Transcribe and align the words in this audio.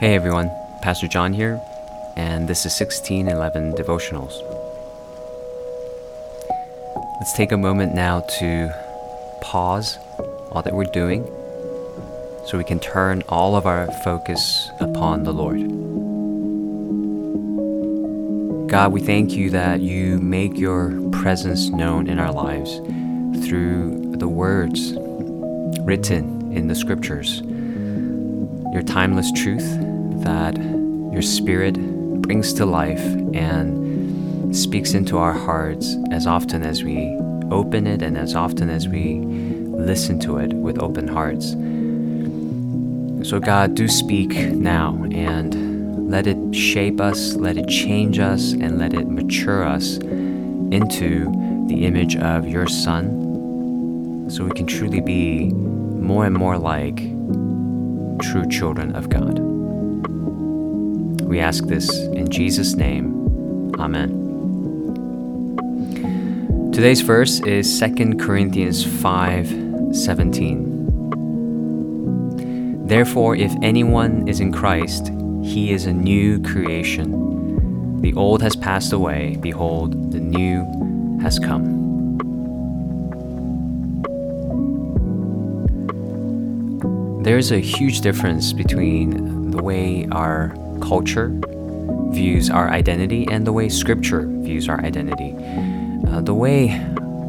Hey 0.00 0.14
everyone, 0.14 0.50
Pastor 0.80 1.06
John 1.08 1.34
here, 1.34 1.60
and 2.16 2.48
this 2.48 2.64
is 2.64 2.72
1611 2.80 3.74
Devotionals. 3.74 4.32
Let's 7.18 7.34
take 7.34 7.52
a 7.52 7.58
moment 7.58 7.94
now 7.94 8.20
to 8.38 8.72
pause 9.42 9.98
all 10.52 10.62
that 10.62 10.72
we're 10.72 10.84
doing 10.84 11.26
so 12.46 12.56
we 12.56 12.64
can 12.64 12.80
turn 12.80 13.22
all 13.28 13.56
of 13.56 13.66
our 13.66 13.88
focus 14.02 14.70
upon 14.80 15.24
the 15.24 15.34
Lord. 15.34 15.60
God, 18.70 18.92
we 18.92 19.02
thank 19.02 19.32
you 19.32 19.50
that 19.50 19.80
you 19.80 20.18
make 20.18 20.56
your 20.56 20.98
presence 21.10 21.68
known 21.68 22.08
in 22.08 22.18
our 22.18 22.32
lives 22.32 22.78
through 23.46 24.16
the 24.16 24.28
words 24.28 24.94
written 25.82 26.52
in 26.52 26.68
the 26.68 26.74
scriptures, 26.74 27.42
your 28.72 28.82
timeless 28.82 29.30
truth 29.32 29.66
that 30.22 30.56
your 31.12 31.22
Spirit 31.22 31.74
brings 32.22 32.52
to 32.54 32.64
life 32.64 33.04
and 33.34 34.54
speaks 34.54 34.94
into 34.94 35.18
our 35.18 35.32
hearts 35.32 35.96
as 36.10 36.26
often 36.26 36.62
as 36.62 36.84
we 36.84 37.16
open 37.50 37.86
it 37.86 38.02
and 38.02 38.16
as 38.16 38.34
often 38.34 38.70
as 38.70 38.86
we 38.86 39.20
listen 39.20 40.20
to 40.20 40.38
it 40.38 40.52
with 40.52 40.80
open 40.80 41.08
hearts. 41.08 41.50
So, 43.28 43.40
God, 43.40 43.74
do 43.74 43.88
speak 43.88 44.30
now 44.30 44.94
and 45.12 46.10
let 46.10 46.26
it 46.26 46.54
shape 46.54 47.00
us, 47.00 47.34
let 47.34 47.56
it 47.56 47.68
change 47.68 48.18
us, 48.18 48.52
and 48.52 48.78
let 48.78 48.94
it 48.94 49.08
mature 49.08 49.64
us 49.64 49.98
into 49.98 51.30
the 51.68 51.84
image 51.84 52.16
of 52.16 52.46
your 52.46 52.66
Son 52.66 54.28
so 54.30 54.44
we 54.44 54.52
can 54.52 54.66
truly 54.66 55.00
be 55.00 55.48
more 55.50 56.24
and 56.24 56.34
more 56.34 56.56
like 56.56 57.00
true 58.20 58.46
children 58.48 58.94
of 58.94 59.08
God. 59.08 59.40
We 61.24 61.40
ask 61.40 61.66
this 61.66 61.88
in 61.88 62.30
Jesus' 62.30 62.74
name. 62.74 63.74
Amen. 63.78 64.18
Today's 66.72 67.00
verse 67.00 67.40
is 67.40 67.80
2 67.80 68.16
Corinthians 68.16 68.84
5 68.84 69.96
17. 69.96 72.86
Therefore, 72.86 73.34
if 73.36 73.52
anyone 73.62 74.28
is 74.28 74.40
in 74.40 74.52
Christ, 74.52 75.10
he 75.42 75.72
is 75.72 75.86
a 75.86 75.92
new 75.92 76.42
creation. 76.42 78.00
The 78.00 78.12
old 78.14 78.42
has 78.42 78.56
passed 78.56 78.92
away, 78.92 79.36
behold, 79.40 80.12
the 80.12 80.20
new 80.20 81.18
has 81.22 81.38
come. 81.38 81.79
There 87.30 87.38
is 87.38 87.52
a 87.52 87.60
huge 87.60 88.00
difference 88.00 88.52
between 88.52 89.52
the 89.52 89.62
way 89.62 90.04
our 90.10 90.52
culture 90.82 91.30
views 92.10 92.50
our 92.50 92.68
identity 92.68 93.24
and 93.30 93.46
the 93.46 93.52
way 93.52 93.68
scripture 93.68 94.26
views 94.26 94.68
our 94.68 94.80
identity. 94.80 95.36
Uh, 96.08 96.22
the 96.22 96.34
way 96.34 96.70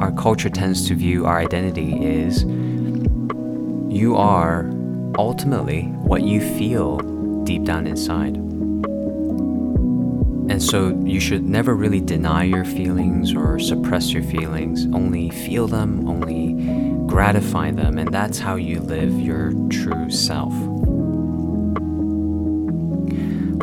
our 0.00 0.10
culture 0.10 0.50
tends 0.50 0.88
to 0.88 0.96
view 0.96 1.26
our 1.26 1.38
identity 1.38 1.94
is 2.04 2.42
you 3.88 4.16
are 4.16 4.68
ultimately 5.16 5.82
what 5.82 6.22
you 6.22 6.40
feel 6.40 6.98
deep 7.44 7.62
down 7.62 7.86
inside. 7.86 8.34
And 10.48 10.62
so 10.62 10.90
you 11.04 11.20
should 11.20 11.42
never 11.44 11.74
really 11.74 12.00
deny 12.00 12.44
your 12.44 12.64
feelings 12.64 13.34
or 13.34 13.58
suppress 13.58 14.12
your 14.12 14.22
feelings, 14.22 14.86
only 14.94 15.30
feel 15.30 15.66
them, 15.66 16.06
only 16.06 16.52
gratify 17.06 17.70
them, 17.70 17.96
and 17.96 18.12
that's 18.12 18.38
how 18.38 18.56
you 18.56 18.80
live 18.80 19.12
your 19.18 19.52
true 19.70 20.10
self. 20.10 20.52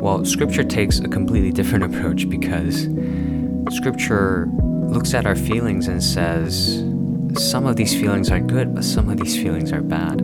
Well, 0.01 0.25
scripture 0.25 0.63
takes 0.63 0.99
a 0.99 1.07
completely 1.07 1.51
different 1.51 1.83
approach 1.95 2.27
because 2.27 2.87
scripture 3.75 4.49
looks 4.55 5.13
at 5.13 5.27
our 5.27 5.35
feelings 5.35 5.87
and 5.87 6.03
says, 6.03 6.83
some 7.37 7.65
of 7.65 7.75
these 7.75 7.93
feelings 7.93 8.31
are 8.31 8.39
good, 8.39 8.73
but 8.73 8.83
some 8.83 9.09
of 9.09 9.19
these 9.19 9.35
feelings 9.35 9.71
are 9.71 9.81
bad. 9.81 10.21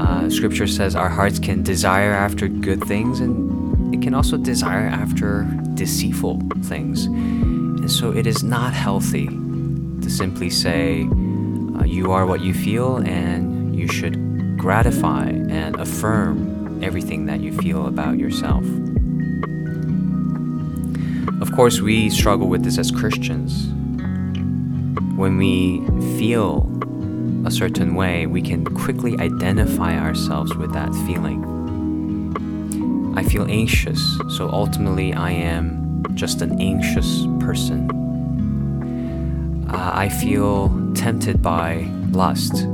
Uh, 0.00 0.30
scripture 0.30 0.66
says 0.66 0.96
our 0.96 1.08
hearts 1.08 1.38
can 1.38 1.62
desire 1.62 2.12
after 2.12 2.48
good 2.48 2.82
things 2.84 3.20
and 3.20 3.57
it 3.98 4.02
can 4.02 4.14
also 4.14 4.36
desire 4.36 4.86
after 4.86 5.42
deceitful 5.74 6.40
things. 6.62 7.06
And 7.06 7.90
so 7.90 8.12
it 8.12 8.28
is 8.28 8.44
not 8.44 8.72
healthy 8.72 9.26
to 9.26 10.08
simply 10.08 10.50
say, 10.50 11.02
uh, 11.02 11.84
you 11.84 12.12
are 12.12 12.24
what 12.24 12.40
you 12.40 12.54
feel 12.54 12.98
and 12.98 13.74
you 13.74 13.88
should 13.88 14.56
gratify 14.56 15.30
and 15.30 15.74
affirm 15.80 16.80
everything 16.80 17.26
that 17.26 17.40
you 17.40 17.52
feel 17.58 17.88
about 17.88 18.18
yourself. 18.18 18.64
Of 21.42 21.50
course, 21.52 21.80
we 21.80 22.08
struggle 22.08 22.46
with 22.46 22.62
this 22.62 22.78
as 22.78 22.92
Christians. 22.92 23.66
When 25.16 25.38
we 25.38 25.84
feel 26.18 26.70
a 27.44 27.50
certain 27.50 27.96
way, 27.96 28.26
we 28.26 28.42
can 28.42 28.64
quickly 28.64 29.18
identify 29.18 29.98
ourselves 29.98 30.54
with 30.54 30.72
that 30.72 30.92
feeling. 31.04 31.57
I 33.18 33.24
feel 33.24 33.50
anxious, 33.50 34.00
so 34.36 34.48
ultimately 34.48 35.12
I 35.12 35.32
am 35.32 36.04
just 36.14 36.40
an 36.40 36.60
anxious 36.60 37.26
person. 37.40 37.90
Uh, 39.68 39.90
I 39.92 40.08
feel 40.08 40.68
tempted 40.94 41.42
by 41.42 41.88
lust, 42.12 42.64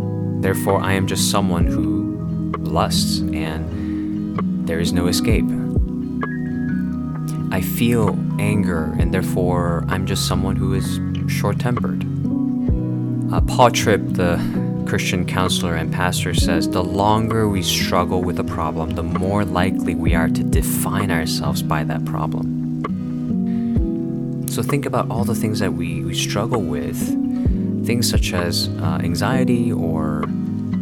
therefore, 0.43 0.83
I 0.83 0.93
am 0.93 1.07
just 1.07 1.31
someone 1.31 1.67
who 1.67 2.53
lusts 2.59 3.21
and 3.21 4.69
there 4.69 4.81
is 4.81 4.93
no 4.93 5.07
escape. 5.07 5.47
I 7.51 7.63
feel 7.63 8.11
anger, 8.39 8.95
and 8.99 9.15
therefore 9.15 9.87
I'm 9.89 10.05
just 10.05 10.29
someone 10.29 10.57
who 10.57 10.75
is 10.75 11.01
short 11.27 11.59
tempered. 11.59 12.05
Uh, 13.33 13.41
Paul 13.41 13.71
the 13.71 14.37
Christian 14.95 15.27
counselor 15.27 15.75
and 15.75 15.93
pastor, 15.93 16.33
says 16.35 16.69
the 16.69 16.85
longer 16.85 17.49
we 17.49 17.65
struggle 17.65 18.23
with 18.23 18.39
a 18.39 18.45
problem, 18.45 18.91
the 18.91 19.03
more 19.03 19.45
likely 19.45 19.93
we 19.93 20.15
are 20.15 20.29
to 20.29 20.45
define 20.45 21.11
ourselves 21.11 21.65
by 21.65 21.83
that 21.83 22.05
problem. 22.05 22.87
So 24.49 24.63
think 24.63 24.87
about 24.87 25.11
all 25.11 25.25
the 25.25 25.35
things 25.35 25.59
that 25.59 25.73
we, 25.73 26.05
we 26.05 26.15
struggle 26.15 26.63
with, 26.63 26.97
things 27.85 28.09
such 28.09 28.33
as 28.35 28.69
uh, 28.69 29.01
anxiety 29.03 29.73
or 29.73 30.27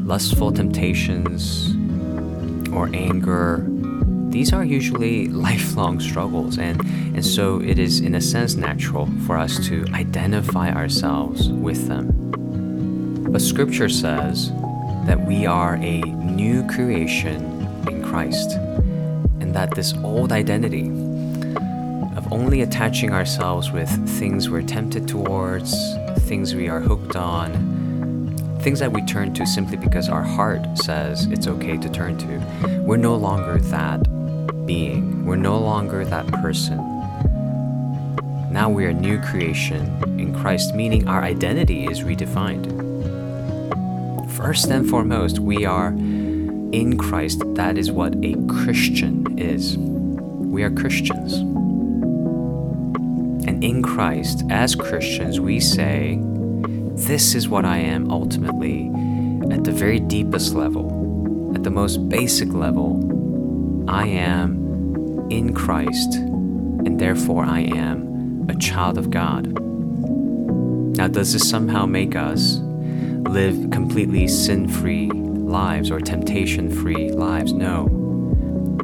lustful 0.04 0.52
temptations 0.52 1.74
or 2.70 2.90
anger 2.92 3.66
these 4.28 4.52
are 4.52 4.64
usually 4.64 5.28
lifelong 5.48 6.00
struggles, 6.00 6.58
and, 6.58 6.80
and 7.14 7.24
so 7.24 7.60
it 7.60 7.78
is, 7.78 8.00
in 8.00 8.14
a 8.14 8.20
sense, 8.20 8.56
natural 8.56 9.06
for 9.26 9.36
us 9.36 9.58
to 9.68 9.84
identify 9.92 10.70
ourselves 10.70 11.50
with 11.50 11.86
them. 11.86 12.41
But 13.32 13.40
Scripture 13.40 13.88
says 13.88 14.52
that 15.06 15.24
we 15.26 15.46
are 15.46 15.76
a 15.76 16.02
new 16.02 16.66
creation 16.68 17.66
in 17.88 18.04
Christ, 18.04 18.50
and 19.40 19.54
that 19.54 19.74
this 19.74 19.94
old 20.04 20.32
identity 20.32 20.88
of 22.14 22.30
only 22.30 22.60
attaching 22.60 23.10
ourselves 23.10 23.70
with 23.70 23.88
things 24.18 24.50
we're 24.50 24.60
tempted 24.60 25.08
towards, 25.08 25.74
things 26.28 26.54
we 26.54 26.68
are 26.68 26.80
hooked 26.80 27.16
on, 27.16 28.36
things 28.60 28.80
that 28.80 28.92
we 28.92 29.00
turn 29.06 29.32
to 29.32 29.46
simply 29.46 29.78
because 29.78 30.10
our 30.10 30.22
heart 30.22 30.60
says 30.74 31.24
it's 31.28 31.46
okay 31.46 31.78
to 31.78 31.88
turn 31.88 32.18
to, 32.18 32.82
we're 32.82 32.98
no 32.98 33.16
longer 33.16 33.56
that 33.58 34.02
being. 34.66 35.24
We're 35.24 35.36
no 35.36 35.58
longer 35.58 36.04
that 36.04 36.26
person. 36.42 36.76
Now 38.52 38.68
we 38.68 38.84
are 38.84 38.90
a 38.90 38.94
new 38.94 39.18
creation 39.22 39.86
in 40.20 40.38
Christ, 40.38 40.74
meaning 40.74 41.08
our 41.08 41.22
identity 41.22 41.86
is 41.86 42.00
redefined. 42.00 42.91
First 44.36 44.68
and 44.68 44.88
foremost, 44.88 45.38
we 45.40 45.66
are 45.66 45.88
in 45.88 46.96
Christ. 46.96 47.42
That 47.54 47.76
is 47.76 47.92
what 47.92 48.14
a 48.24 48.34
Christian 48.48 49.38
is. 49.38 49.76
We 49.76 50.62
are 50.62 50.70
Christians. 50.70 51.34
And 53.46 53.62
in 53.62 53.82
Christ, 53.82 54.42
as 54.48 54.74
Christians, 54.74 55.38
we 55.38 55.60
say, 55.60 56.18
This 56.94 57.34
is 57.34 57.50
what 57.50 57.66
I 57.66 57.76
am 57.76 58.10
ultimately 58.10 58.90
at 59.54 59.64
the 59.64 59.72
very 59.72 60.00
deepest 60.00 60.54
level, 60.54 61.52
at 61.54 61.62
the 61.62 61.70
most 61.70 62.08
basic 62.08 62.54
level. 62.54 63.04
I 63.86 64.06
am 64.06 65.26
in 65.30 65.52
Christ, 65.52 66.14
and 66.14 66.98
therefore 66.98 67.44
I 67.44 67.60
am 67.60 68.46
a 68.48 68.54
child 68.54 68.96
of 68.96 69.10
God. 69.10 69.46
Now, 70.96 71.08
does 71.08 71.34
this 71.34 71.48
somehow 71.48 71.84
make 71.84 72.16
us 72.16 72.60
live 73.28 73.70
completely 73.70 74.28
sin 74.28 74.68
free 74.68 75.08
lives 75.10 75.90
or 75.90 76.00
temptation 76.00 76.70
free 76.70 77.10
lives? 77.10 77.52
No. 77.52 77.88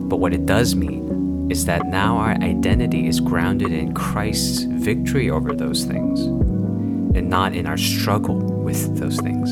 But 0.00 0.16
what 0.16 0.32
it 0.32 0.46
does 0.46 0.74
mean 0.74 1.48
is 1.50 1.64
that 1.64 1.86
now 1.86 2.16
our 2.16 2.32
identity 2.32 3.06
is 3.06 3.20
grounded 3.20 3.72
in 3.72 3.94
Christ's 3.94 4.62
victory 4.64 5.30
over 5.30 5.54
those 5.54 5.84
things 5.84 6.20
and 6.20 7.28
not 7.28 7.54
in 7.54 7.66
our 7.66 7.78
struggle 7.78 8.38
with 8.38 8.98
those 8.98 9.18
things. 9.18 9.50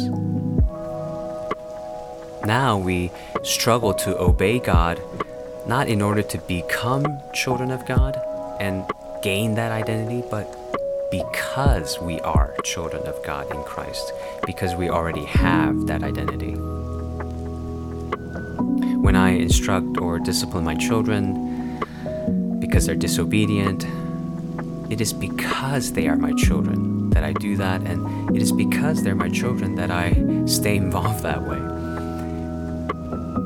Now 2.46 2.78
we 2.78 3.10
struggle 3.42 3.94
to 3.94 4.18
obey 4.20 4.58
God 4.58 5.00
not 5.66 5.88
in 5.88 6.00
order 6.00 6.22
to 6.22 6.38
become 6.46 7.04
children 7.34 7.70
of 7.70 7.84
God 7.86 8.20
and 8.60 8.84
gain 9.22 9.54
that 9.56 9.72
identity, 9.72 10.22
but 10.30 10.46
because 11.10 11.98
we 12.00 12.20
are 12.20 12.54
children 12.64 13.06
of 13.06 13.22
God 13.24 13.50
in 13.54 13.62
Christ, 13.64 14.12
because 14.44 14.74
we 14.74 14.88
already 14.88 15.24
have 15.24 15.86
that 15.86 16.02
identity. 16.02 16.54
When 18.96 19.14
I 19.14 19.30
instruct 19.30 19.98
or 19.98 20.18
discipline 20.18 20.64
my 20.64 20.74
children 20.74 21.78
because 22.58 22.86
they're 22.86 22.96
disobedient, 22.96 23.86
it 24.90 25.00
is 25.00 25.12
because 25.12 25.92
they 25.92 26.08
are 26.08 26.16
my 26.16 26.32
children 26.32 27.10
that 27.10 27.24
I 27.24 27.32
do 27.32 27.56
that, 27.56 27.82
and 27.82 28.36
it 28.36 28.42
is 28.42 28.52
because 28.52 29.02
they're 29.02 29.14
my 29.14 29.28
children 29.28 29.74
that 29.76 29.90
I 29.90 30.12
stay 30.46 30.76
involved 30.76 31.22
that 31.22 31.42
way. 31.42 31.60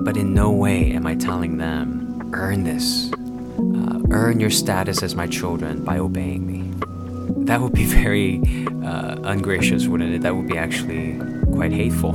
But 0.02 0.16
in 0.16 0.34
no 0.34 0.50
way 0.50 0.92
am 0.92 1.06
I 1.06 1.14
telling 1.14 1.58
them 1.58 2.30
earn 2.32 2.64
this. 2.64 3.12
Uh, 3.12 4.00
earn 4.10 4.40
your 4.40 4.50
status 4.50 5.02
as 5.02 5.14
my 5.14 5.26
children 5.26 5.84
by 5.84 5.98
obeying 5.98 6.46
me. 6.46 6.69
That 7.50 7.61
would 7.62 7.75
be 7.75 7.85
very 8.05 8.41
uh, 8.85 9.17
ungracious, 9.25 9.88
wouldn't 9.88 10.14
it? 10.14 10.23
That 10.23 10.37
would 10.37 10.47
be 10.47 10.56
actually 10.56 11.19
quite 11.52 11.73
hateful. 11.73 12.12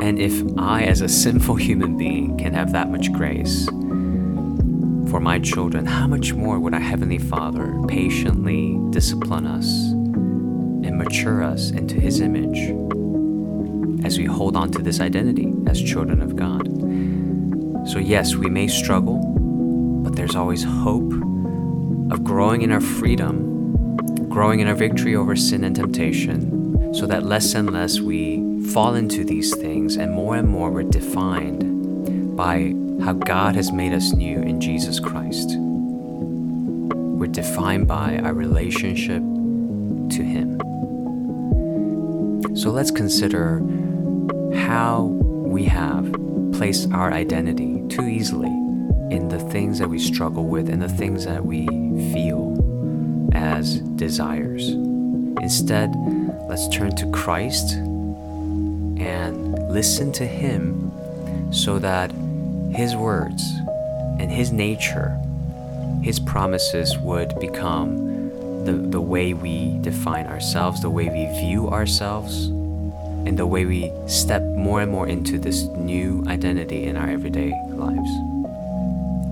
And 0.00 0.18
if 0.18 0.42
I, 0.56 0.84
as 0.84 1.02
a 1.02 1.10
sinful 1.10 1.56
human 1.56 1.98
being, 1.98 2.38
can 2.38 2.54
have 2.54 2.72
that 2.72 2.88
much 2.90 3.12
grace 3.12 3.66
for 5.10 5.20
my 5.20 5.38
children, 5.40 5.84
how 5.84 6.06
much 6.06 6.32
more 6.32 6.58
would 6.58 6.72
our 6.72 6.80
Heavenly 6.80 7.18
Father 7.18 7.78
patiently 7.86 8.80
discipline 8.88 9.46
us 9.46 9.66
and 9.66 10.96
mature 10.96 11.42
us 11.42 11.70
into 11.70 12.00
His 12.00 12.22
image 12.22 12.70
as 14.06 14.16
we 14.16 14.24
hold 14.24 14.56
on 14.56 14.70
to 14.70 14.78
this 14.78 15.00
identity 15.00 15.52
as 15.66 15.82
children 15.82 16.22
of 16.22 16.34
God? 16.34 16.66
So, 17.86 17.98
yes, 17.98 18.36
we 18.36 18.48
may 18.48 18.68
struggle, 18.68 19.18
but 20.02 20.16
there's 20.16 20.34
always 20.34 20.64
hope 20.64 21.12
of 22.10 22.24
growing 22.24 22.62
in 22.62 22.72
our 22.72 22.80
freedom, 22.80 24.28
growing 24.28 24.60
in 24.60 24.68
our 24.68 24.74
victory 24.74 25.14
over 25.14 25.36
sin 25.36 25.64
and 25.64 25.76
temptation, 25.76 26.94
so 26.94 27.06
that 27.06 27.24
less 27.24 27.54
and 27.54 27.70
less 27.72 28.00
we 28.00 28.62
fall 28.72 28.94
into 28.94 29.24
these 29.24 29.54
things 29.56 29.96
and 29.96 30.12
more 30.12 30.36
and 30.36 30.48
more 30.48 30.70
we're 30.70 30.82
defined 30.82 32.36
by 32.36 32.74
how 33.02 33.12
God 33.12 33.54
has 33.56 33.72
made 33.72 33.92
us 33.92 34.12
new 34.12 34.40
in 34.40 34.60
Jesus 34.60 35.00
Christ. 35.00 35.56
We're 35.58 37.26
defined 37.26 37.86
by 37.86 38.18
our 38.18 38.32
relationship 38.32 39.22
to 39.22 40.22
Him. 40.22 40.58
So 42.56 42.70
let's 42.70 42.90
consider 42.90 43.58
how 44.54 45.04
we 45.04 45.64
have 45.64 46.12
placed 46.52 46.90
our 46.92 47.12
identity 47.12 47.82
too 47.88 48.06
easily 48.08 48.67
in 49.10 49.28
the 49.28 49.38
things 49.38 49.78
that 49.78 49.88
we 49.88 49.98
struggle 49.98 50.46
with 50.46 50.68
and 50.68 50.82
the 50.82 50.88
things 50.88 51.24
that 51.24 51.44
we 51.44 51.66
feel 52.12 52.56
as 53.32 53.80
desires. 53.80 54.70
Instead, 55.40 55.94
let's 56.48 56.68
turn 56.68 56.94
to 56.96 57.10
Christ 57.10 57.74
and 57.74 59.52
listen 59.70 60.12
to 60.12 60.26
Him 60.26 60.92
so 61.52 61.78
that 61.78 62.10
His 62.74 62.94
words 62.96 63.42
and 64.18 64.30
His 64.30 64.52
nature, 64.52 65.18
His 66.02 66.20
promises 66.20 66.96
would 66.98 67.38
become 67.40 68.64
the, 68.64 68.72
the 68.72 69.00
way 69.00 69.32
we 69.32 69.78
define 69.80 70.26
ourselves, 70.26 70.82
the 70.82 70.90
way 70.90 71.08
we 71.08 71.26
view 71.40 71.68
ourselves, 71.68 72.46
and 72.46 73.38
the 73.38 73.46
way 73.46 73.64
we 73.64 73.92
step 74.06 74.42
more 74.42 74.82
and 74.82 74.90
more 74.90 75.08
into 75.08 75.38
this 75.38 75.62
new 75.64 76.24
identity 76.26 76.84
in 76.84 76.96
our 76.96 77.08
everyday 77.08 77.52
lives. 77.70 78.10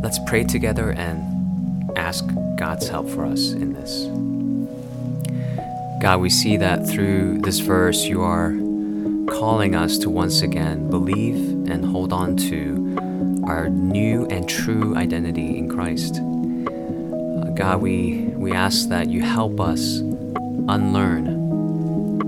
Let's 0.03 0.19
pray 0.27 0.45
together 0.45 0.91
and 0.91 1.97
ask 1.99 2.25
God's 2.57 2.89
help 2.89 3.09
for 3.09 3.25
us 3.25 3.53
in 3.53 3.73
this. 3.73 4.05
God, 6.01 6.21
we 6.21 6.31
see 6.31 6.57
that 6.59 6.87
through 6.87 7.39
this 7.41 7.59
verse, 7.61 8.05
you 8.05 8.23
are 8.23 8.51
calling 9.29 9.75
us 9.75 9.99
to 9.99 10.11
once 10.11 10.43
again 10.43 10.89
believe 10.91 11.37
and 11.69 11.85
hold 11.85 12.13
on 12.13 12.37
to 12.37 13.43
our 13.47 13.69
new 13.69 14.27
and 14.27 14.49
true 14.49 14.95
identity 14.97 15.57
in 15.59 15.69
Christ. 15.69 16.21
God, 17.57 17.81
we, 17.81 18.27
we 18.37 18.53
ask 18.53 18.89
that 18.91 19.09
you 19.09 19.23
help 19.23 19.61
us 19.61 19.99
unlearn 20.69 21.27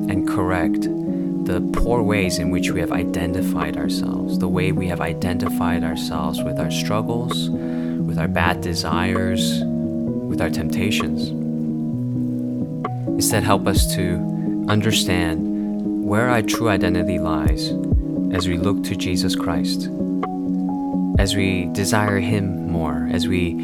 and 0.08 0.26
correct 0.26 0.86
the 1.48 1.62
poor 1.72 2.02
ways 2.02 2.38
in 2.38 2.50
which 2.50 2.70
we 2.72 2.78
have 2.78 2.92
identified 2.92 3.78
ourselves, 3.78 4.38
the 4.38 4.46
way 4.46 4.70
we 4.70 4.86
have 4.86 5.00
identified 5.00 5.82
ourselves 5.82 6.42
with 6.42 6.58
our 6.58 6.70
struggles, 6.70 7.48
with 7.48 8.18
our 8.18 8.28
bad 8.28 8.60
desires, 8.60 9.62
with 9.64 10.42
our 10.42 10.50
temptations. 10.50 11.30
Instead, 13.08 13.42
help 13.44 13.66
us 13.66 13.94
to 13.94 14.66
understand 14.68 16.04
where 16.04 16.28
our 16.28 16.42
true 16.42 16.68
identity 16.68 17.18
lies 17.18 17.70
as 18.30 18.46
we 18.46 18.58
look 18.58 18.84
to 18.84 18.94
Jesus 18.94 19.34
Christ, 19.34 19.88
as 21.18 21.34
we 21.34 21.64
desire 21.72 22.18
Him 22.18 22.70
more, 22.70 23.08
as 23.10 23.26
we 23.26 23.54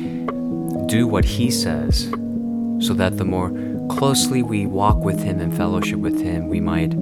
do 0.87 1.07
what 1.07 1.27
He 1.27 1.51
says, 1.51 2.05
so 2.81 2.95
that 2.95 3.19
the 3.19 3.27
more 3.27 3.51
closely 3.91 4.43
we 4.43 4.65
walk 4.65 4.97
with 5.05 5.23
Him 5.23 5.39
and 5.39 5.55
fellowship 5.55 5.99
with 5.99 6.19
Him, 6.19 6.49
we 6.49 6.61
might 6.61 6.95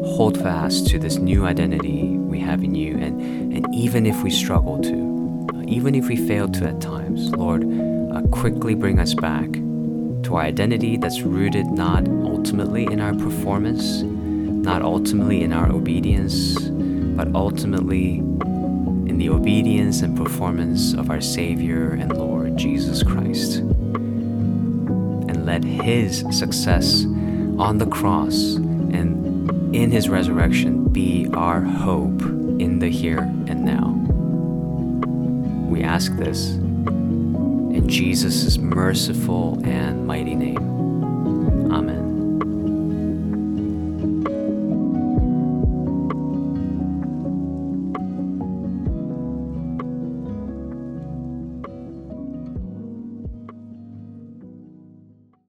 hold 0.00 0.38
fast 0.38 0.86
to 0.88 0.98
this 0.98 1.16
new 1.16 1.44
identity 1.44 2.16
we 2.16 2.40
have 2.40 2.62
in 2.62 2.74
you. 2.74 2.96
And, 2.96 3.54
and 3.54 3.74
even 3.74 4.06
if 4.06 4.22
we 4.22 4.30
struggle 4.30 4.80
to, 4.82 5.64
even 5.66 5.94
if 5.94 6.08
we 6.08 6.16
fail 6.16 6.48
to 6.48 6.68
at 6.68 6.80
times, 6.80 7.30
Lord, 7.30 7.64
uh, 7.64 8.22
quickly 8.28 8.74
bring 8.74 8.98
us 8.98 9.14
back 9.14 9.50
to 9.52 10.36
our 10.36 10.42
identity 10.42 10.96
that's 10.96 11.22
rooted 11.22 11.66
not 11.66 12.06
ultimately 12.08 12.84
in 12.84 13.00
our 13.00 13.14
performance, 13.14 14.02
not 14.02 14.82
ultimately 14.82 15.42
in 15.42 15.52
our 15.52 15.70
obedience, 15.70 16.58
but 17.16 17.28
ultimately 17.34 18.18
in 19.08 19.18
the 19.18 19.28
obedience 19.28 20.02
and 20.02 20.16
performance 20.16 20.94
of 20.94 21.10
our 21.10 21.20
Savior 21.20 21.90
and 21.90 22.16
Lord 22.16 22.56
Jesus 22.56 23.02
Christ. 23.02 23.56
And 23.58 25.44
let 25.44 25.64
His 25.64 26.24
success 26.30 27.04
on 27.58 27.78
the 27.78 27.86
cross 27.86 28.56
in 29.72 29.90
his 29.90 30.08
resurrection 30.08 30.88
be 30.88 31.28
our 31.32 31.60
hope 31.60 32.20
in 32.60 32.78
the 32.78 32.88
here 32.88 33.20
and 33.20 33.64
now. 33.64 33.88
We 35.68 35.82
ask 35.82 36.14
this 36.16 36.50
in 36.50 37.88
Jesus' 37.88 38.58
merciful 38.58 39.60
and 39.64 40.06
mighty 40.06 40.34
name. 40.34 41.72
Amen. 41.72 42.11